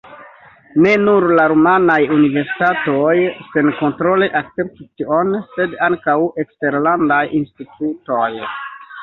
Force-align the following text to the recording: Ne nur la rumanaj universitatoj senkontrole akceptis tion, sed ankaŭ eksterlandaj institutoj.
Ne 0.83 0.91
nur 1.01 1.25
la 1.39 1.43
rumanaj 1.51 1.97
universitatoj 2.15 3.13
senkontrole 3.51 4.31
akceptis 4.41 4.89
tion, 5.03 5.31
sed 5.53 5.77
ankaŭ 5.91 6.17
eksterlandaj 6.47 7.23
institutoj. 7.43 8.33